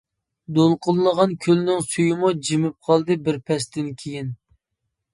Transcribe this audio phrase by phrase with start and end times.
[0.53, 4.37] دولقۇنلىغان كۆلنىڭ سۈيىمۇ، جىمىپ قالدى بىر پەستىن كىيىن.